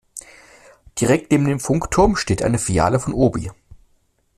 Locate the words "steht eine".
2.15-2.57